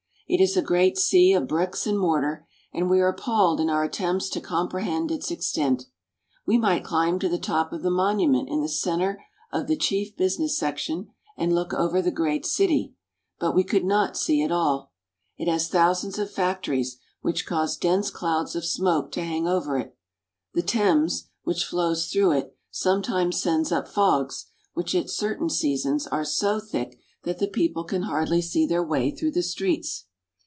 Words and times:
It 0.33 0.39
is 0.39 0.55
a 0.55 0.61
great 0.61 0.97
sea 0.97 1.33
of 1.33 1.49
bricks 1.49 1.85
and 1.85 1.99
mortar, 1.99 2.47
and 2.73 2.89
we 2.89 3.01
are 3.01 3.09
appalled 3.09 3.59
in 3.59 3.69
our 3.69 3.83
attempts 3.83 4.29
to 4.29 4.39
comprehend 4.39 5.11
its 5.11 5.29
extent. 5.29 5.87
We 6.45 6.57
might 6.57 6.85
climb 6.85 7.19
to 7.19 7.27
the 7.27 7.37
top 7.37 7.73
of 7.73 7.81
the 7.83 7.91
monument 7.91 8.47
in 8.47 8.61
the 8.61 8.69
center 8.69 9.21
of 9.51 9.67
the 9.67 9.75
chief 9.75 10.15
business 10.15 10.57
section 10.57 11.09
and 11.35 11.53
look 11.53 11.73
over 11.73 12.01
the 12.01 12.11
great 12.13 12.45
city, 12.45 12.93
but 13.39 13.53
we 13.53 13.65
could 13.65 13.83
not 13.83 14.15
see 14.15 14.41
it 14.41 14.53
all. 14.53 14.93
It 15.37 15.49
has 15.49 15.67
thousands 15.67 16.17
of 16.17 16.31
factories, 16.31 16.97
which 17.19 17.45
cause 17.45 17.75
dense 17.75 18.09
clouds 18.09 18.55
of 18.55 18.63
smoke 18.63 19.11
to 19.11 19.21
hang 19.21 19.49
over 19.49 19.77
it. 19.77 19.97
The 20.53 20.61
Thames, 20.61 21.27
which 21.43 21.65
flows 21.65 22.05
through 22.07 22.31
it, 22.37 22.55
sometimes 22.69 23.41
sends 23.41 23.69
up 23.69 23.85
fogs, 23.85 24.45
which 24.75 24.95
at 24.95 25.09
certain 25.09 25.49
seasons 25.49 26.07
are 26.07 26.23
so 26.23 26.61
thick 26.61 26.97
that 27.23 27.39
the 27.39 27.47
people 27.49 27.83
can 27.83 28.03
hardly 28.03 28.41
see 28.41 28.65
their 28.65 28.81
way 28.83 29.11
through 29.11 29.31
the 29.31 29.43
streets. 29.43 30.05